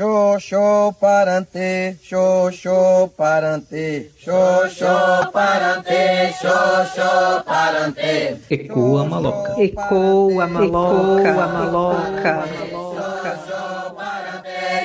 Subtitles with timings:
[0.00, 8.40] Xoxô parante, xoxô parante, xoxô parante, xoxô parante.
[8.48, 9.52] Ecoa maloca.
[9.60, 12.32] Ecoa maloca, ecoa maloca.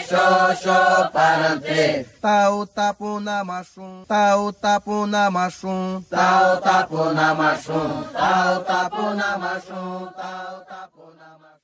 [0.09, 8.53] Xoxô parante, tau tapu na machum, tau tapu na machum, tau tapu na machum, tau
[8.69, 11.55] tapu na machum, tau tapu na machum.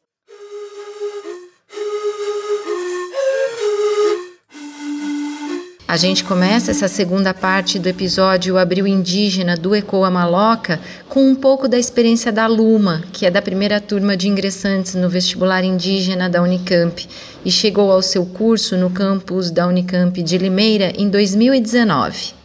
[5.91, 11.35] A gente começa essa segunda parte do episódio Abril Indígena do Ecoa Maloca com um
[11.35, 16.29] pouco da experiência da Luma, que é da primeira turma de ingressantes no vestibular indígena
[16.29, 17.05] da Unicamp
[17.43, 22.35] e chegou ao seu curso no campus da Unicamp de Limeira em 2019.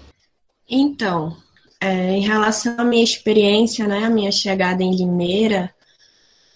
[0.68, 1.36] Então,
[1.80, 5.70] é, em relação à minha experiência, né, a minha chegada em Limeira,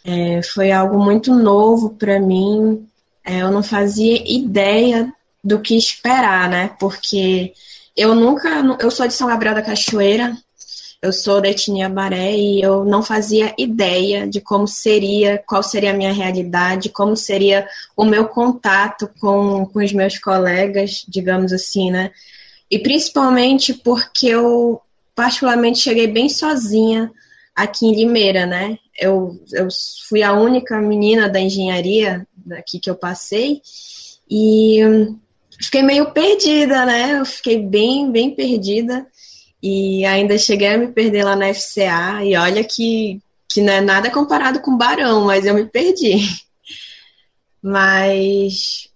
[0.05, 2.85] é, foi algo muito novo para mim.
[3.25, 5.09] É, eu não fazia ideia
[5.43, 6.77] do que esperar, né?
[6.79, 7.53] Porque
[7.97, 8.49] eu nunca,
[8.81, 10.37] eu sou de São Gabriel da Cachoeira,
[11.03, 15.93] eu sou da etnia Baré e eu não fazia ideia de como seria, qual seria
[15.93, 17.67] a minha realidade, como seria
[17.97, 22.11] o meu contato com, com os meus colegas, digamos assim, né?
[22.71, 24.81] E principalmente porque eu,
[25.15, 27.11] particularmente, cheguei bem sozinha
[27.57, 28.79] aqui em Limeira, né?
[28.99, 29.69] Eu, eu
[30.07, 33.63] fui a única menina da engenharia daqui que eu passei
[34.31, 34.81] e
[35.61, 37.21] fiquei meio perdida, né?
[37.21, 39.07] Eu fiquei bem, bem perdida.
[39.63, 42.25] E ainda cheguei a me perder lá na FCA.
[42.25, 46.19] E olha que, que não é nada comparado com Barão, mas eu me perdi.
[47.63, 48.89] Mas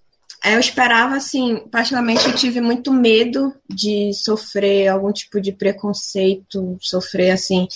[0.42, 7.32] eu esperava, assim, particularmente eu tive muito medo de sofrer algum tipo de preconceito, sofrer,
[7.32, 7.68] assim.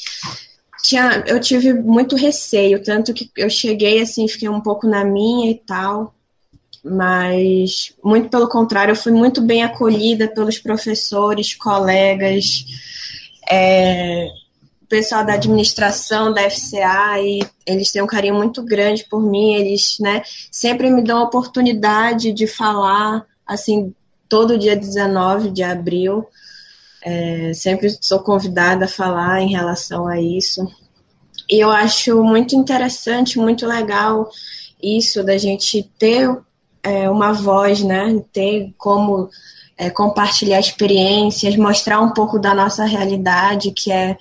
[0.83, 5.51] Tinha, eu tive muito receio, tanto que eu cheguei, assim, fiquei um pouco na minha
[5.51, 6.15] e tal
[6.91, 12.65] mas muito pelo contrário, eu fui muito bem acolhida pelos professores, colegas,
[13.51, 14.29] é,
[14.89, 19.99] pessoal da administração da FCA e eles têm um carinho muito grande por mim, eles,
[20.01, 23.95] né, sempre me dão a oportunidade de falar, assim,
[24.29, 26.27] todo dia 19 de abril,
[27.03, 30.67] é, sempre sou convidada a falar em relação a isso.
[31.49, 34.29] E eu acho muito interessante, muito legal
[34.83, 36.29] isso da gente ter
[36.83, 38.23] é, uma voz, né?
[38.33, 39.31] Ter como
[39.77, 44.17] é, compartilhar experiências, mostrar um pouco da nossa realidade, que é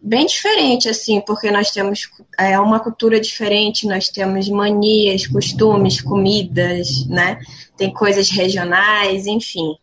[0.00, 7.06] bem diferente, assim, porque nós temos é, uma cultura diferente, nós temos manias, costumes, comidas,
[7.06, 7.40] né?
[7.76, 9.76] Tem coisas regionais, enfim.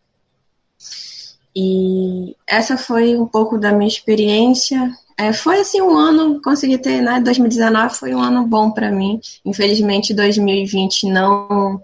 [1.54, 4.92] E essa foi um pouco da minha experiência.
[5.18, 7.20] É, foi assim um ano, consegui ter, né?
[7.20, 9.20] 2019 foi um ano bom para mim.
[9.44, 11.80] Infelizmente, 2020 não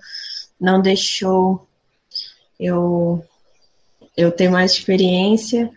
[0.60, 1.66] não deixou
[2.60, 3.24] eu
[4.16, 5.70] eu ter mais experiência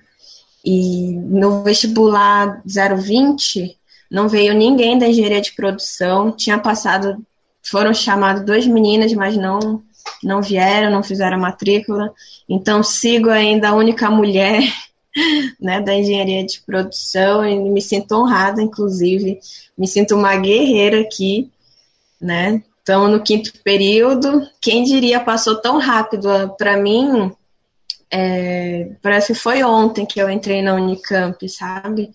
[0.64, 3.78] e no vestibular 020
[4.12, 7.18] não veio ninguém da engenharia de produção, tinha passado,
[7.64, 9.82] foram chamadas duas meninas, mas não
[10.22, 12.14] não vieram, não fizeram matrícula,
[12.48, 14.62] então sigo ainda a única mulher
[15.60, 19.40] né, da engenharia de produção e me sinto honrada, inclusive,
[19.78, 21.50] me sinto uma guerreira aqui,
[22.20, 24.48] né, Estamos no quinto período.
[24.62, 26.30] Quem diria passou tão rápido?
[26.56, 27.32] Para mim,
[28.12, 32.12] é, parece que foi ontem que eu entrei na Unicamp, sabe?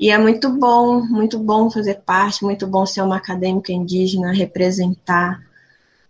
[0.00, 5.38] E é muito bom, muito bom fazer parte, muito bom ser uma acadêmica indígena, representar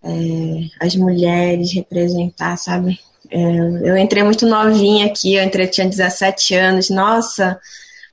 [0.01, 3.01] é, as mulheres, representar, sabe?
[3.31, 7.59] É, eu entrei muito novinha aqui, eu entrei, tinha 17 anos, nossa,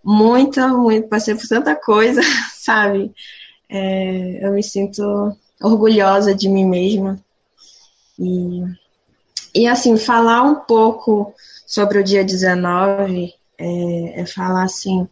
[0.04, 2.22] muita, muito, passei por tanta coisa,
[2.58, 3.14] sabe?
[3.70, 7.20] É, eu me sinto orgulhosa de mim mesma.
[8.20, 8.64] E,
[9.56, 11.34] e assim, falar um pouco
[11.66, 15.08] sobre o dia 19 é, é falar assim.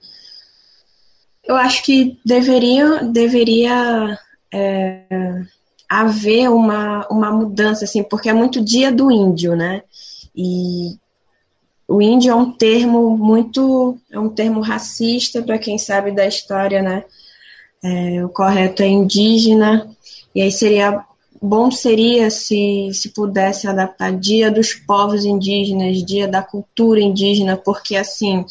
[1.44, 4.20] Eu acho que deveria, deveria
[4.54, 5.06] é,
[5.88, 9.82] haver uma, uma mudança, assim, porque é muito dia do índio, né?
[10.36, 10.98] E
[11.88, 13.98] o índio é um termo muito.
[14.12, 17.04] é um termo racista, para quem sabe da história, né?
[17.84, 19.90] É, o correto é indígena,
[20.36, 21.06] e aí seria
[21.42, 27.96] bom seria se, se pudesse adaptar Dia dos Povos Indígenas, Dia da Cultura Indígena, porque
[27.96, 28.46] assim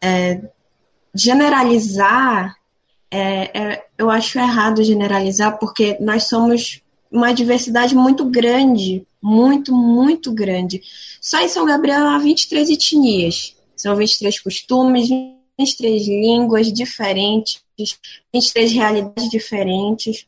[0.00, 0.40] é,
[1.12, 2.54] generalizar
[3.10, 6.80] é, é, eu acho errado generalizar, porque nós somos
[7.12, 10.82] uma diversidade muito grande, muito, muito grande.
[11.20, 15.08] Só em São Gabriel há 23 etnias, são 23 costumes,
[15.58, 17.60] 23 línguas diferentes,
[18.32, 20.26] 23 realidades diferentes.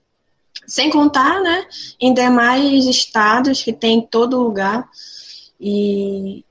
[0.67, 1.67] sem contar, né,
[2.01, 4.89] em demais estados que tem em todo lugar.
[5.61, 6.45] E,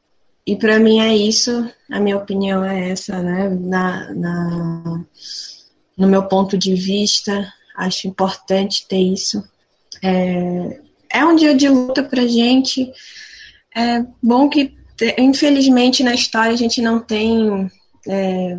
[0.45, 5.05] e para mim é isso, a minha opinião é essa, né, na, na,
[5.97, 9.43] no meu ponto de vista, acho importante ter isso.
[10.03, 10.79] É,
[11.09, 12.91] é um dia de luta para gente.
[13.75, 14.73] É bom que,
[15.17, 17.71] infelizmente, na história a gente não tem.
[18.07, 18.57] É,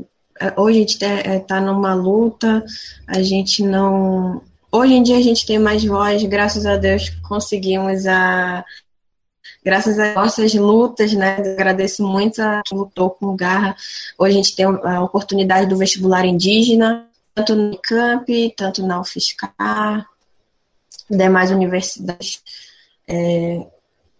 [0.56, 2.64] hoje a gente está é, tá numa luta,
[3.06, 4.43] a gente não
[4.76, 8.64] Hoje em dia a gente tem mais voz, graças a Deus conseguimos a
[9.64, 11.37] graças às nossas lutas, né?
[11.37, 13.76] Agradeço muito a quem lutou com garra.
[14.19, 20.05] Hoje a gente tem a oportunidade do vestibular indígena, tanto no camp, tanto na UFSCar,
[21.10, 22.42] demais universidades.
[23.06, 23.66] É,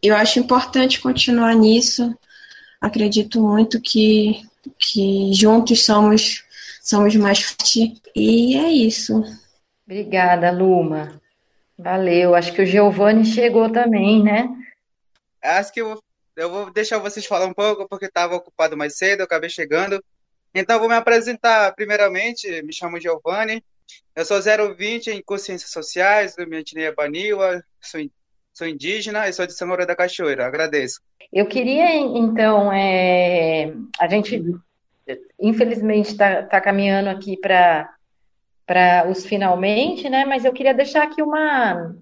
[0.03, 2.17] eu acho importante continuar nisso.
[2.81, 4.43] Acredito muito que,
[4.79, 6.45] que juntos somos,
[6.83, 7.93] somos mais fortes.
[8.15, 9.23] E é isso.
[9.87, 11.21] Obrigada, Luma.
[11.79, 12.35] Valeu.
[12.35, 14.49] Acho que o Giovanni chegou também, né?
[15.43, 16.03] Acho que eu vou,
[16.37, 20.03] eu vou deixar vocês falar um pouco, porque estava ocupado mais cedo, eu acabei chegando.
[20.55, 22.63] Então, vou me apresentar primeiramente.
[22.63, 23.63] Me chamo Giovanni.
[24.17, 28.01] Eu sou 020 em Consciências Sociais, do minha etnia Baniwa, sou,
[28.53, 30.47] sou indígena e sou de Senhora da Cachoeira.
[30.47, 31.01] Agradeço.
[31.33, 34.43] Eu queria, então, é, a gente,
[35.41, 37.91] infelizmente, está tá caminhando aqui para
[38.67, 40.25] para os finalmente, né?
[40.25, 41.95] Mas eu queria deixar aqui uma,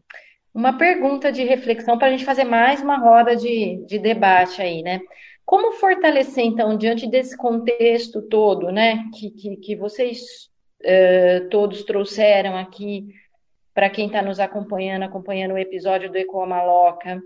[0.54, 4.80] uma pergunta de reflexão para a gente fazer mais uma roda de, de debate aí,
[4.80, 5.00] né?
[5.44, 10.51] Como fortalecer, então, diante desse contexto todo, né, que, que, que vocês
[10.84, 13.08] uh, todos trouxeram aqui
[13.74, 17.22] para quem está nos acompanhando, acompanhando o episódio do Ecoa Maloca,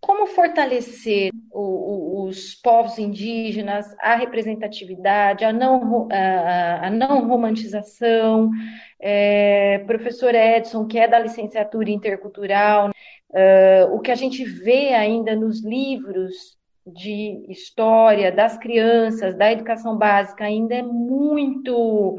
[0.00, 8.50] como fortalecer o, o, os povos indígenas, a representatividade, a não, a, a não romantização?
[8.98, 12.90] É, professor Edson, que é da licenciatura intercultural,
[13.32, 19.96] é, o que a gente vê ainda nos livros de história das crianças, da educação
[19.96, 22.18] básica, ainda é muito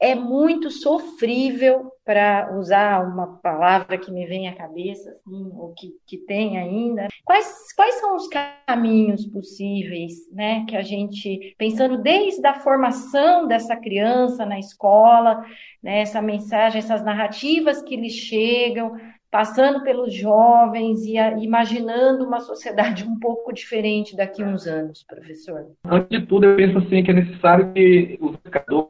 [0.00, 5.88] é muito sofrível, para usar uma palavra que me vem à cabeça, assim, ou que,
[6.06, 7.08] que tem ainda.
[7.24, 13.74] Quais, quais são os caminhos possíveis, né, que a gente, pensando desde a formação dessa
[13.74, 15.44] criança na escola,
[15.82, 18.96] né, essa mensagem, essas narrativas que lhes chegam,
[19.28, 25.02] passando pelos jovens e a, imaginando uma sociedade um pouco diferente daqui a uns anos,
[25.02, 25.66] professor?
[25.84, 28.85] Antes de tudo, eu penso assim que é necessário que os educadores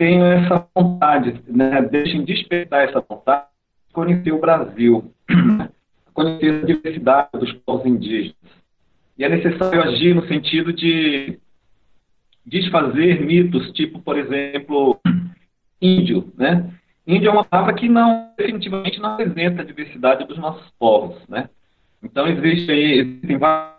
[0.00, 3.44] tenham essa vontade, né, deixem despertar essa vontade
[3.86, 5.12] de conhecer o Brasil,
[6.14, 8.34] conhecer a diversidade dos povos indígenas.
[9.18, 11.38] E é necessário agir no sentido de
[12.46, 14.98] desfazer mitos, tipo, por exemplo,
[15.82, 16.72] índio, né?
[17.06, 21.50] Índio é uma palavra que não, definitivamente não apresenta a diversidade dos nossos povos, né?
[22.02, 23.74] Então, existe aí, existem vários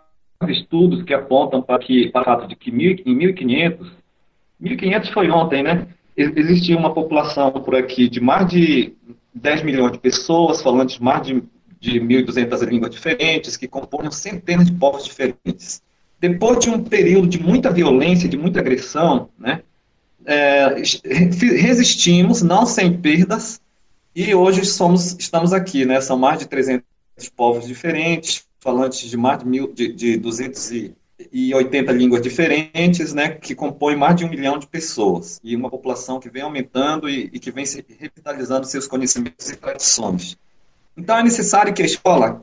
[0.50, 3.90] estudos que apontam para, que, para o fato de que em 1500,
[4.60, 5.88] 1500 foi ontem, né?
[6.16, 8.94] Existia uma população por aqui de mais de
[9.34, 11.42] 10 milhões de pessoas, falando de mais de,
[11.80, 15.82] de 1.200 línguas diferentes, que compunham centenas de povos diferentes.
[16.20, 19.62] Depois de um período de muita violência, de muita agressão, né,
[20.24, 23.60] é, resistimos, não sem perdas,
[24.14, 26.84] e hoje somos, estamos aqui, né, são mais de 300
[27.34, 30.94] povos diferentes, falantes de mais de, mil, de, de 200 e
[31.32, 35.70] e 80 línguas diferentes, né, que compõem mais de um milhão de pessoas, e uma
[35.70, 40.36] população que vem aumentando e, e que vem se revitalizando seus conhecimentos e tradições.
[40.96, 42.42] Então é necessário que a escola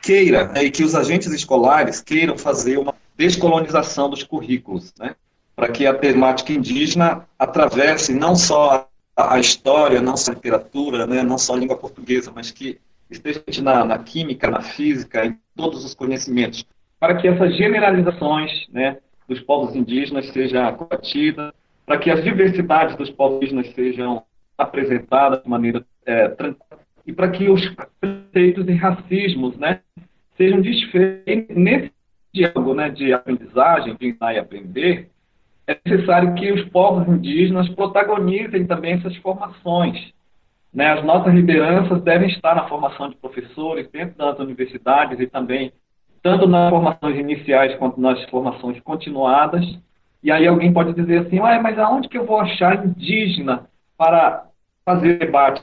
[0.00, 5.14] queira, né, e que os agentes escolares queiram fazer uma descolonização dos currículos, né,
[5.54, 11.06] para que a temática indígena atravesse não só a, a história, não só a literatura,
[11.06, 15.38] né, não só a língua portuguesa, mas que esteja na, na química, na física, em
[15.54, 16.66] todos os conhecimentos
[17.02, 21.52] para que essas generalizações né, dos povos indígenas sejam combatidas,
[21.84, 24.22] para que as diversidades dos povos indígenas sejam
[24.56, 29.80] apresentadas de maneira é, tranquila e para que os preconceitos e racismos né,
[30.36, 31.90] sejam desfeitos nesse
[32.32, 35.10] diálogo né, de aprendizagem, de ensinar e aprender,
[35.66, 40.12] é necessário que os povos indígenas protagonizem também essas formações.
[40.72, 40.92] Né?
[40.92, 45.72] As nossas lideranças devem estar na formação de professores dentro das universidades e também
[46.22, 49.64] tanto nas formações iniciais quanto nas formações continuadas.
[50.22, 54.44] E aí alguém pode dizer assim, mas aonde que eu vou achar indígena para
[54.84, 55.62] fazer debate?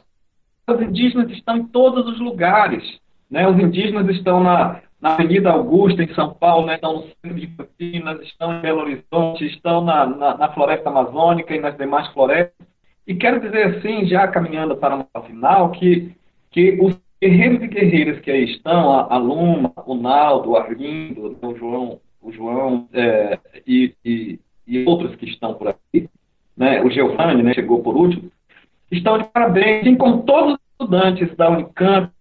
[0.68, 2.84] Os indígenas estão em todos os lugares.
[3.30, 3.48] Né?
[3.48, 6.76] Os indígenas estão na, na Avenida Augusta, em São Paulo, né?
[6.76, 11.56] estão no centro de Campinas, estão em Belo Horizonte, estão na, na, na floresta amazônica
[11.56, 12.68] e nas demais florestas.
[13.08, 16.14] E quero dizer assim, já caminhando para o final, que
[16.52, 21.38] que os guerreiros e guerreiras que aí estão, a, a Luma, o Naldo, o Arlindo,
[21.42, 26.10] o João, o João é, e, e, e, outros que estão por aqui,
[26.56, 28.32] né, o Giovanni né, chegou por último,
[28.92, 32.12] estão de parabéns, assim como todos os estudantes da Unicamp,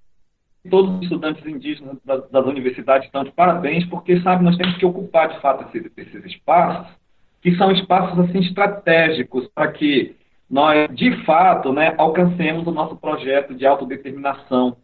[0.69, 4.87] todos os estudantes indígenas das, das, universidades estão de parabéns, porque, sabe, nós temos que
[4.87, 6.93] ocupar, de fato, esses, esses espaços,
[7.41, 10.15] que são espaços, assim, estratégicos para que
[10.51, 14.77] nós, de fato, né, alcancemos o nosso projeto de autodeterminação.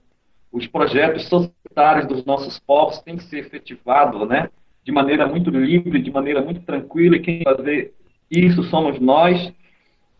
[0.54, 4.48] Os projetos societários dos nossos povos têm que ser efetivados, né,
[4.84, 7.92] de maneira muito livre, de maneira muito tranquila, e quem fazer
[8.30, 9.52] isso somos nós.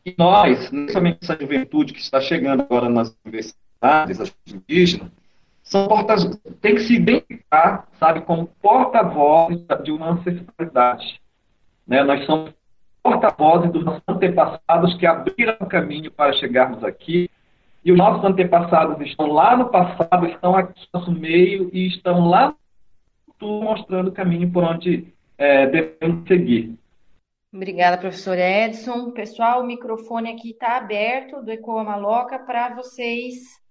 [0.04, 5.08] E nós, somente essa juventude que está chegando agora nas universidades, as indígenas,
[5.62, 6.24] são portas,
[6.60, 11.20] tem que se identificar, sabe, como porta-voz de uma ancestralidade.
[11.86, 12.02] Né?
[12.02, 12.52] Nós somos
[13.00, 17.30] porta-vozes dos nossos antepassados que abriram o caminho para chegarmos aqui.
[17.84, 22.28] E os nossos antepassados estão lá no passado, estão aqui no nosso meio e estão
[22.28, 22.54] lá
[23.40, 26.78] mostrando o caminho por onde é, devemos seguir.
[27.52, 29.10] Obrigada, professor Edson.
[29.10, 33.62] Pessoal, o microfone aqui está aberto do Ecoa Maloca para vocês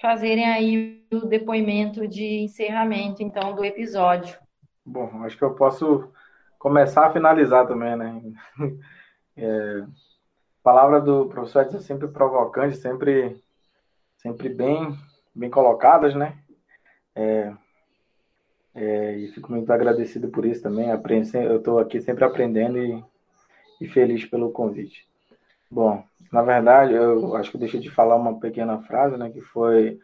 [0.00, 4.36] fazerem aí o depoimento de encerramento, então, do episódio.
[4.84, 6.12] Bom, acho que eu posso
[6.58, 8.22] começar a finalizar também, né?
[9.34, 13.42] É, a palavra do professor Edson é sempre provocante, sempre,
[14.22, 14.96] sempre bem,
[15.34, 16.38] bem colocadas, né?
[17.14, 17.52] É,
[18.74, 20.88] é, e fico muito agradecido por isso também.
[20.88, 23.04] Eu estou aqui sempre aprendendo e,
[23.80, 25.06] e, feliz pelo convite.
[25.70, 29.30] Bom, na verdade, eu acho que deixei de falar uma pequena frase, né?
[29.30, 29.98] Que foi: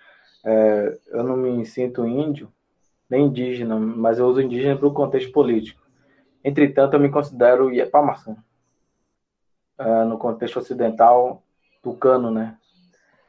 [0.45, 2.53] é, Eu não me sinto índio,
[3.09, 5.81] nem indígena, mas eu uso indígena para o contexto político.
[6.45, 8.37] Entretanto, eu me considero Iepamaçã.
[9.79, 11.41] Uh, no contexto ocidental,
[11.81, 12.58] tucano, né?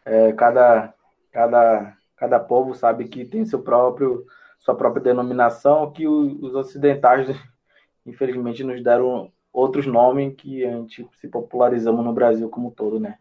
[0.10, 0.92] É, cada,
[1.32, 4.26] cada, cada povo sabe que tem seu próprio,
[4.58, 7.28] sua própria denominação, que os ocidentais,
[8.04, 13.00] infelizmente, nos deram outros nomes que a gente se popularizamos no Brasil como um todo,
[13.00, 13.20] né?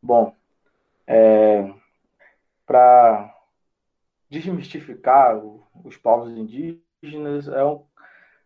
[0.00, 0.34] Bom,
[1.06, 1.70] é,
[2.64, 3.36] para
[4.30, 5.38] desmistificar
[5.84, 7.84] os povos indígenas, é um,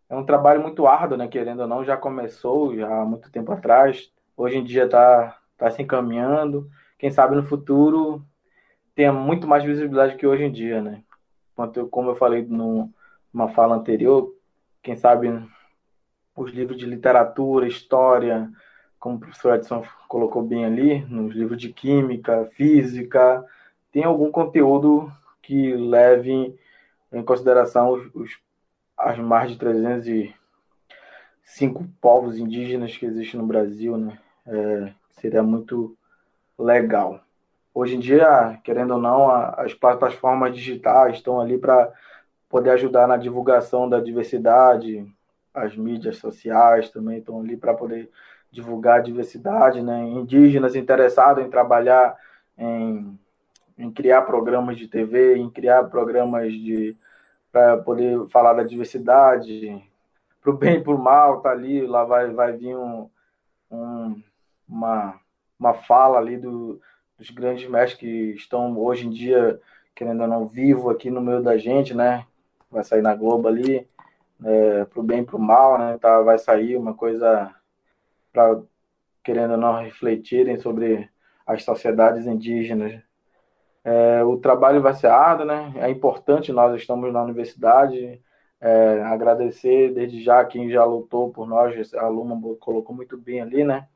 [0.09, 1.29] é um trabalho muito árduo, né?
[1.29, 4.13] Querendo ou não, já começou já há muito tempo atrás.
[4.37, 6.69] Hoje em dia está tá se encaminhando.
[7.05, 8.25] Quem sabe no futuro
[8.95, 11.05] tenha muito mais visibilidade que hoje em dia, né?
[11.55, 14.35] Quanto, como eu falei numa fala anterior,
[14.83, 15.29] quem sabe
[16.35, 18.51] os livros de literatura, história,
[18.99, 23.45] como o professor Edson colocou bem ali, nos livros de química, física,
[23.93, 26.59] tem algum conteúdo que leve
[27.13, 28.31] em consideração os, os
[28.97, 34.19] as mais de 305 povos indígenas que existem no Brasil, né?
[34.47, 35.95] É, seria muito
[36.59, 37.21] legal.
[37.73, 41.93] Hoje em dia, querendo ou não, as plataformas digitais estão ali para
[42.49, 45.07] poder ajudar na divulgação da diversidade,
[45.53, 48.11] as mídias sociais também estão ali para poder
[48.51, 50.05] divulgar a diversidade, né?
[50.05, 52.17] Indígenas interessados em trabalhar
[52.57, 53.19] em,
[53.77, 56.97] em criar programas de TV, em criar programas de
[57.51, 59.81] para poder falar da diversidade,
[60.41, 63.09] para o bem e para o mal, tá ali, lá vai, vai vir um,
[63.71, 64.21] um,
[64.69, 65.21] uma,
[65.59, 66.81] uma fala ali do,
[67.19, 69.61] dos grandes mestres que estão hoje em dia,
[69.95, 72.27] querendo ou não, vivo aqui no meio da gente, né?
[72.71, 73.87] Vai sair na Globo ali,
[74.45, 75.99] é, para o bem e para o mal, né?
[75.99, 77.55] Tá, vai sair uma coisa
[78.33, 78.61] para,
[79.23, 81.09] querendo ou não, refletirem sobre
[81.47, 83.03] as sociedades indígenas
[83.85, 85.75] é, o trabalho vai ser árduo, né?
[85.77, 88.21] É importante, nós estamos na universidade.
[88.59, 93.63] É, agradecer desde já quem já lutou por nós, a Luma colocou muito bem ali,
[93.63, 93.87] né?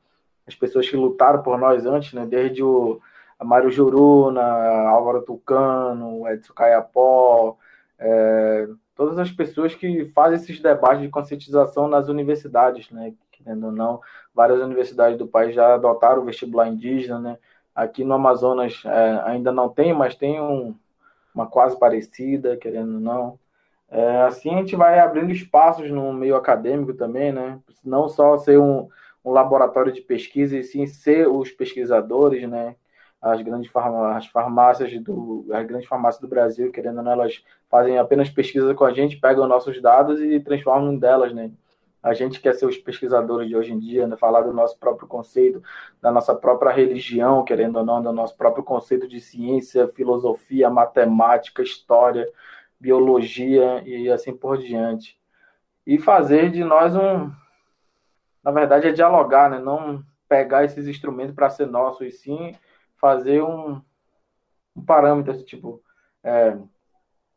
[0.48, 2.24] As pessoas que lutaram por nós antes, né?
[2.24, 3.00] Desde o
[3.44, 4.42] Mário Juruna,
[4.88, 7.56] Álvaro Tucano, Edson Caiapó,
[7.98, 13.12] é, todas as pessoas que fazem esses debates de conscientização nas universidades, né?
[13.30, 14.00] Querendo ou não,
[14.34, 17.38] várias universidades do país já adotaram o vestibular indígena, né?
[17.74, 20.74] Aqui no Amazonas é, ainda não tem, mas tem um,
[21.32, 23.38] uma quase parecida, querendo ou não.
[23.90, 27.60] É, assim a gente vai abrindo espaços no meio acadêmico também, né?
[27.84, 28.88] Não só ser um,
[29.24, 32.76] um laboratório de pesquisa, e sim ser os pesquisadores, né?
[33.20, 33.70] As grandes
[34.14, 38.74] as farmácias do as grandes farmácias do Brasil, querendo ou não, elas fazem apenas pesquisa
[38.74, 41.50] com a gente, pegam nossos dados e transformam delas, né?
[42.02, 44.16] A gente quer ser os pesquisadores de hoje em dia, né?
[44.16, 45.62] falar do nosso próprio conceito,
[46.00, 51.60] da nossa própria religião, querendo ou não, do nosso próprio conceito de ciência, filosofia, matemática,
[51.60, 52.30] história,
[52.78, 55.18] biologia e assim por diante.
[55.86, 57.30] E fazer de nós um.
[58.48, 59.58] Na verdade, é dialogar, né?
[59.58, 62.54] não pegar esses instrumentos para ser nosso, e sim
[62.96, 63.78] fazer um,
[64.74, 65.82] um parâmetro, assim, tipo,
[66.24, 66.56] é,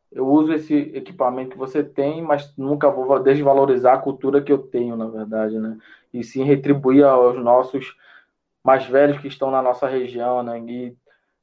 [0.10, 4.60] eu uso esse equipamento que você tem, mas nunca vou desvalorizar a cultura que eu
[4.60, 5.78] tenho, na verdade, né?
[6.14, 7.94] E sim retribuir aos nossos
[8.64, 10.60] mais velhos que estão na nossa região, né?
[10.60, 10.98] E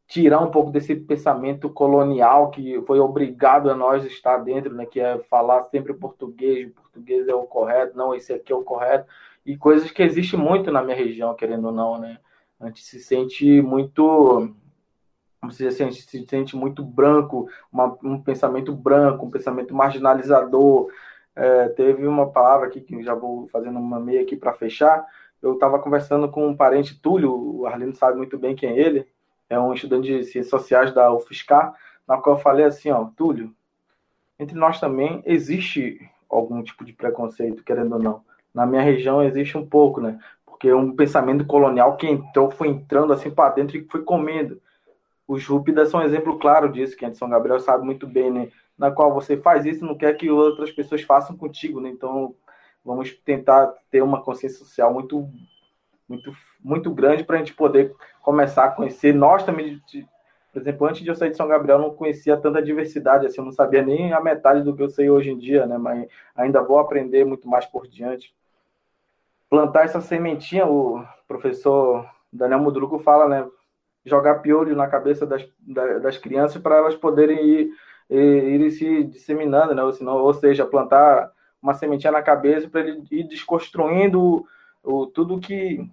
[0.06, 4.86] tirar um pouco desse pensamento colonial que foi obrigado a nós estar dentro, né?
[4.86, 8.64] Que é falar sempre português, o português é o correto, não, esse aqui é o
[8.64, 9.06] correto.
[9.48, 12.18] E coisas que existem muito na minha região, querendo ou não, né?
[12.60, 14.54] A gente se sente muito
[15.42, 20.92] você se se sente muito branco, uma, um pensamento branco, um pensamento marginalizador.
[21.34, 25.06] É, teve uma palavra aqui que já vou fazendo uma meia aqui para fechar.
[25.40, 29.08] Eu estava conversando com um parente, Túlio, o Arlindo sabe muito bem quem é ele,
[29.48, 31.74] é um estudante de ciências sociais da UFSCar,
[32.06, 33.54] na qual eu falei assim, ó, Túlio,
[34.38, 38.27] entre nós também existe algum tipo de preconceito, querendo ou não.
[38.54, 40.18] Na minha região existe um pouco, né?
[40.44, 44.60] Porque um pensamento colonial que entrou, foi entrando assim para dentro e foi comendo.
[45.26, 48.30] Os Rúpidas são um exemplo claro disso, que a de São Gabriel sabe muito bem,
[48.30, 48.48] né?
[48.76, 51.90] Na qual você faz isso não quer que outras pessoas façam contigo, né?
[51.90, 52.34] Então,
[52.84, 55.28] vamos tentar ter uma consciência social muito,
[56.08, 59.14] muito, muito grande para a gente poder começar a conhecer.
[59.14, 59.80] Nós também,
[60.58, 63.44] por exemplo, antes de eu sair de São Gabriel, não conhecia tanta diversidade, assim, eu
[63.44, 65.78] não sabia nem a metade do que eu sei hoje em dia, né?
[65.78, 68.34] Mas ainda vou aprender muito mais por diante.
[69.48, 73.48] Plantar essa sementinha, o professor Daniel Mudruco fala, né?
[74.04, 75.46] jogar piolho na cabeça das,
[76.00, 77.70] das crianças para elas poderem ir,
[78.10, 79.82] ir, ir, se disseminando, né?
[79.84, 81.30] ou, senão, ou seja, plantar
[81.62, 84.46] uma sementinha na cabeça para ele ir desconstruindo o,
[84.82, 85.88] o, tudo que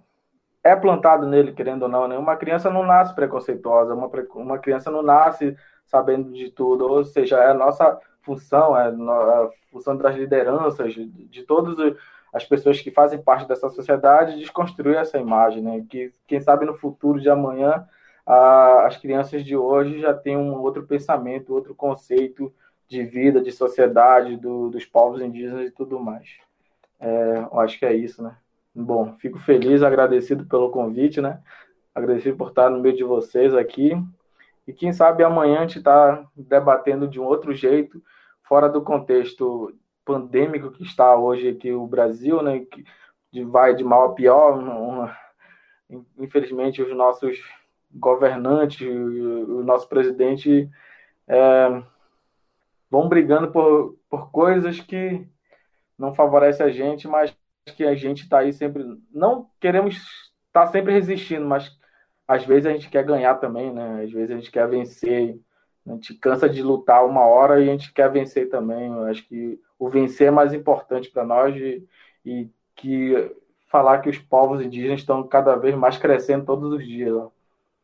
[0.70, 2.08] é plantado nele, querendo ou não.
[2.08, 2.16] Né?
[2.18, 5.56] Uma criança não nasce preconceituosa, uma, uma criança não nasce
[5.86, 11.06] sabendo de tudo, ou seja, é a nossa função, é a função das lideranças, de,
[11.06, 11.76] de todos
[12.32, 15.84] as pessoas que fazem parte dessa sociedade, desconstruir essa imagem, né?
[15.88, 17.86] Que quem sabe no futuro de amanhã
[18.26, 22.52] a, as crianças de hoje já têm um outro pensamento, outro conceito
[22.88, 26.28] de vida, de sociedade, do, dos povos indígenas e tudo mais.
[26.98, 28.36] É, eu acho que é isso, né?
[28.78, 31.42] Bom, fico feliz, agradecido pelo convite, né?
[31.94, 33.92] Agradecido por estar no meio de vocês aqui.
[34.66, 38.02] E quem sabe amanhã a gente está debatendo de um outro jeito,
[38.42, 42.66] fora do contexto pandêmico que está hoje aqui o Brasil, né?
[43.32, 45.16] Que vai de mal a pior.
[46.18, 47.42] Infelizmente, os nossos
[47.90, 50.68] governante, o nosso presidente
[51.26, 51.82] é,
[52.90, 55.26] vão brigando por, por coisas que
[55.98, 57.34] não favorecem a gente, mas
[57.74, 58.84] que a gente está aí sempre.
[59.12, 61.70] Não queremos estar tá sempre resistindo, mas
[62.26, 64.02] às vezes a gente quer ganhar também, né?
[64.04, 65.38] Às vezes a gente quer vencer.
[65.86, 68.88] A gente cansa de lutar uma hora e a gente quer vencer também.
[68.88, 71.86] Eu acho que o vencer é mais importante para nós e,
[72.24, 73.32] e, que
[73.68, 77.14] falar que os povos indígenas estão cada vez mais crescendo todos os dias.
[77.14, 77.30] Ó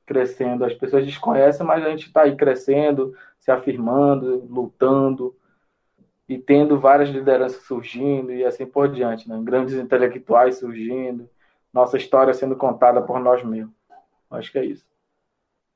[0.05, 0.65] crescendo.
[0.65, 5.35] As pessoas desconhecem, mas a gente está aí crescendo, se afirmando, lutando
[6.33, 9.39] e tendo várias lideranças surgindo e assim por diante, né?
[9.43, 11.29] grandes intelectuais surgindo,
[11.73, 13.75] nossa história sendo contada por nós mesmos.
[14.31, 14.87] Acho que é isso.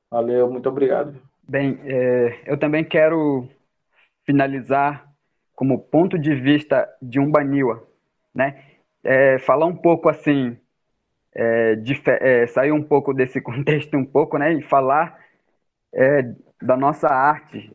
[0.09, 1.19] Valeu, muito obrigado.
[1.47, 3.47] Bem, é, eu também quero
[4.25, 5.07] finalizar
[5.55, 7.83] como ponto de vista de um Baniwa,
[8.33, 8.63] né?
[9.03, 10.57] É, falar um pouco assim
[11.33, 15.19] é, de, é, sair um pouco desse contexto um pouco, né, e falar
[15.93, 16.23] é,
[16.61, 17.71] da nossa arte,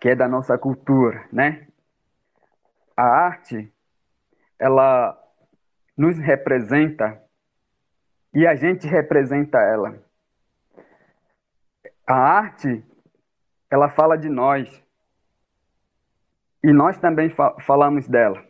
[0.00, 1.66] que é da nossa cultura, né?
[2.96, 3.72] A arte,
[4.58, 5.16] ela
[5.96, 7.22] nos representa
[8.32, 10.02] e a gente representa ela.
[12.06, 12.84] A arte,
[13.70, 14.82] ela fala de nós
[16.62, 18.44] e nós também fa falamos dela,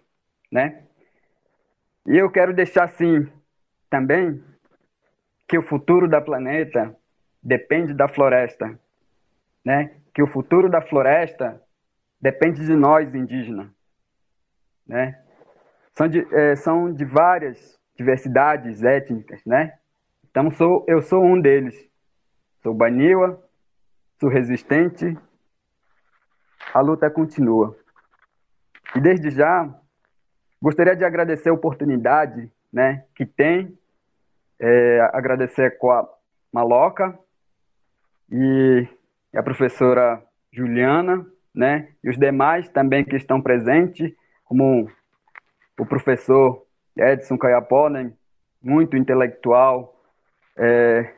[0.50, 0.87] né?
[2.06, 3.30] E eu quero deixar assim
[3.90, 4.42] também
[5.48, 6.96] que o futuro da planeta
[7.42, 8.78] depende da floresta,
[9.64, 9.96] né?
[10.14, 11.62] Que o futuro da floresta
[12.20, 13.70] depende de nós indígenas,
[14.87, 15.18] né?
[15.94, 19.79] São de, é, são de várias diversidades étnicas, né?
[20.31, 21.75] Então sou, eu sou um deles.
[22.62, 23.42] Sou Baniwa,
[24.20, 25.16] sou resistente.
[26.75, 27.77] A luta continua.
[28.94, 29.68] E desde já
[30.61, 33.77] gostaria de agradecer a oportunidade né, que tem.
[34.59, 36.09] É, agradecer com a
[36.53, 37.18] Maloca
[38.31, 38.87] e
[39.35, 44.14] a professora Juliana, né, e os demais também que estão presentes,
[44.46, 44.90] como
[45.78, 46.64] o professor
[46.96, 48.12] Edson Caiapó, né,
[48.62, 49.94] muito intelectual,
[50.56, 51.12] é,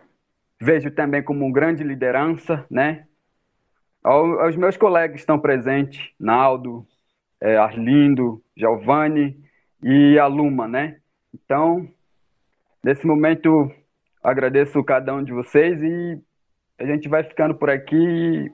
[0.61, 3.07] vejo também como uma grande liderança, né,
[4.03, 6.85] aos meus colegas que estão presentes, Naldo,
[7.41, 9.39] é, Arlindo, Giovanni
[9.83, 10.97] e a Luma, né,
[11.33, 11.89] então,
[12.83, 13.71] nesse momento,
[14.23, 16.21] agradeço cada um de vocês e
[16.79, 18.51] a gente vai ficando por aqui.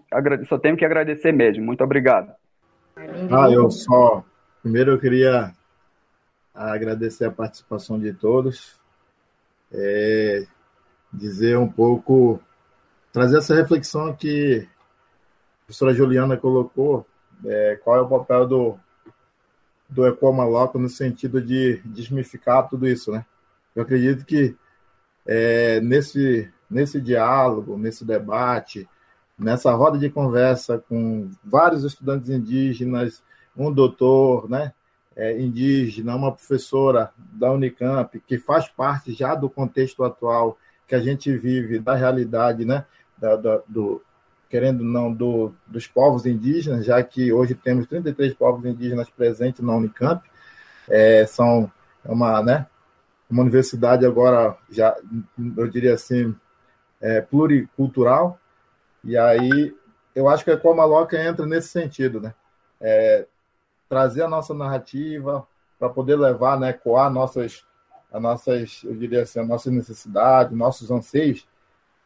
[0.49, 1.65] Só tenho que agradecer mesmo.
[1.65, 2.33] Muito obrigado.
[2.97, 4.25] Ah, eu só.
[4.65, 5.55] Primeiro eu queria
[6.55, 8.81] agradecer a participação de todos.
[9.71, 10.47] É,
[11.13, 12.41] dizer um pouco,
[13.13, 17.07] trazer essa reflexão que a professora Juliana colocou,
[17.45, 18.79] é, qual é o papel do,
[19.87, 23.27] do Ecoma Loco no sentido de desmificar tudo isso, né?
[23.77, 24.57] Eu acredito que
[25.27, 28.89] é, nesse, nesse diálogo, nesse debate,
[29.39, 33.23] nessa roda de conversa com vários estudantes indígenas,
[33.57, 34.73] um doutor né,
[35.17, 41.01] é, indígena, uma professora da Unicamp, que faz parte já do contexto atual que a
[41.01, 42.85] gente vive, da realidade, né,
[43.17, 44.03] da, da, do,
[44.49, 49.75] querendo não, do, dos povos indígenas, já que hoje temos 33 povos indígenas presentes na
[49.75, 50.23] Unicamp,
[50.89, 51.71] é, são
[52.05, 52.67] uma, né,
[53.31, 54.95] uma universidade agora, já,
[55.57, 56.35] eu diria assim,
[57.01, 58.39] é, pluricultural,
[59.03, 59.75] e aí
[60.15, 62.33] eu acho que a Comaloca entra nesse sentido, né?
[62.81, 63.27] É,
[63.95, 65.47] trazer a nossa narrativa
[65.79, 67.65] para poder levar, né, coar nossas,
[68.13, 71.47] as nossas, eu diria assim, as nossas necessidades, nossos anseios,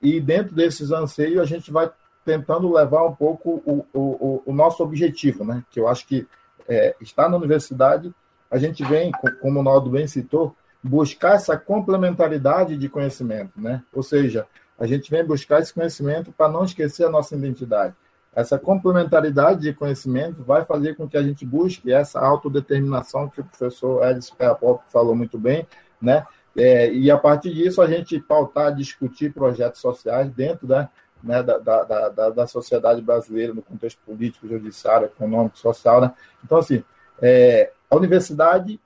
[0.03, 1.91] e dentro desses anseios a gente vai
[2.27, 5.65] tentando levar um pouco o, o, o nosso objetivo, né?
[5.71, 6.29] Que eu acho que
[6.69, 8.15] é, está na universidade,
[8.51, 13.83] a gente vem, como o Naldo bem citou, buscar essa complementaridade de conhecimento, né?
[13.95, 14.47] Ou seja,
[14.79, 17.95] a gente vem buscar esse conhecimento para não esquecer a nossa identidade.
[18.39, 23.45] Essa complementaridade de conhecimento vai fazer com que a gente busque essa autodeterminação que o
[23.45, 25.67] professor Edson Perapop falou muito bem,
[26.01, 26.25] né?
[26.57, 30.89] É, e a partir disso a gente pautar, discutir projetos sociais dentro da,
[31.21, 36.01] né, da, da, da, da, sociedade brasileira no contexto político, judiciário, econômico, social.
[36.01, 36.13] Né?
[36.45, 36.85] Então, assim,
[37.21, 38.79] é, a universidade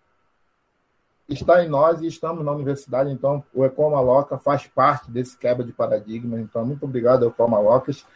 [1.28, 4.00] está em nós e estamos na universidade, então o Ecoma
[4.38, 6.40] faz parte desse quebra de paradigma.
[6.40, 8.06] Então, muito obrigado, Ecoma Locas.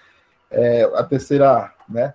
[0.50, 2.14] É, a terceira, né?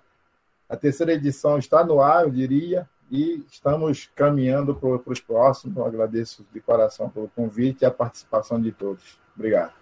[0.68, 5.76] A terceira edição está no ar, eu diria, e estamos caminhando para os próximos.
[5.76, 9.18] Eu agradeço de coração pelo convite e a participação de todos.
[9.36, 9.72] Obrigado.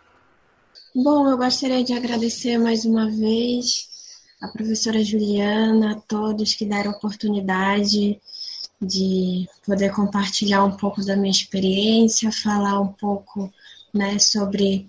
[0.92, 3.88] Bom, eu gostaria de agradecer mais uma vez
[4.42, 8.20] a professora Juliana, a todos que deram oportunidade
[8.80, 13.52] de poder compartilhar um pouco da minha experiência, falar um pouco
[13.92, 14.88] né, sobre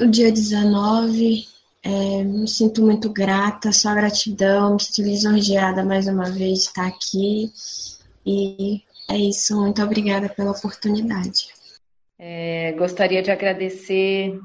[0.00, 1.51] o dia 19.
[1.84, 6.86] É, me sinto muito grata, só gratidão, me sinto lisonjeada mais uma vez de estar
[6.86, 7.50] aqui.
[8.24, 11.48] E é isso, muito obrigada pela oportunidade.
[12.18, 14.38] É, gostaria de agradecer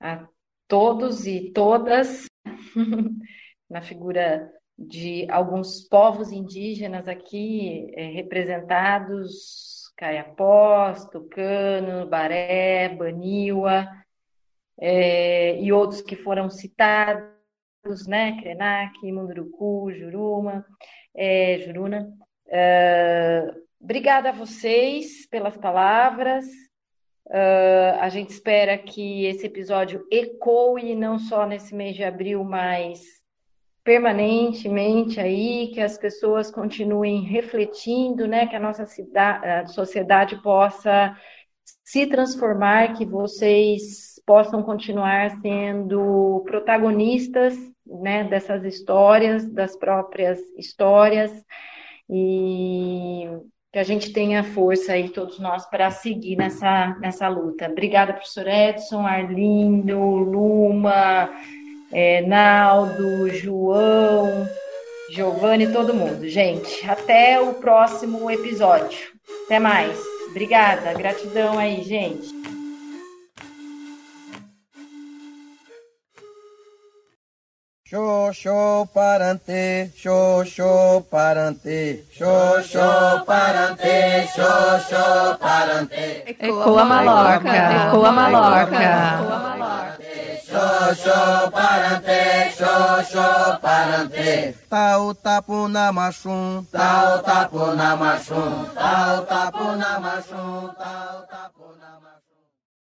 [0.00, 0.26] a
[0.66, 2.24] todos e todas
[3.68, 13.86] na figura de alguns povos indígenas aqui é, representados, Caiapós, Tucano, Baré, Baniwa,
[14.80, 17.28] é, e outros que foram citados,
[18.06, 20.64] né, Krenak, Munduruku, Juruma,
[21.16, 22.08] é, Juruna.
[22.48, 26.46] É, obrigada a vocês pelas palavras,
[27.28, 33.02] Uh, a gente espera que esse episódio ecoe não só nesse mês de abril, mas
[33.84, 41.14] permanentemente aí, que as pessoas continuem refletindo, né, que a nossa cidade, a sociedade possa
[41.84, 51.32] se transformar, que vocês possam continuar sendo protagonistas, né, dessas histórias, das próprias histórias
[52.10, 53.26] e
[53.72, 57.70] que a gente tenha força aí, todos nós, para seguir nessa, nessa luta.
[57.70, 61.30] Obrigada, professor Edson, Arlindo, Luma,
[61.90, 64.46] é, Naldo, João,
[65.10, 66.28] Giovanni, todo mundo.
[66.28, 69.08] Gente, até o próximo episódio.
[69.46, 69.98] Até mais.
[70.30, 72.37] Obrigada, gratidão aí, gente.
[77.90, 80.44] Show, parante, show,
[81.10, 86.36] parante, show, parante, show, parante.
[86.38, 88.92] Ecoa maloca, ecoa maloca.
[91.00, 94.54] Show, parante, show, parante.
[94.68, 101.57] Tau tapu na machum, tau tapu na machum, tau tapu na machum, tau tapu.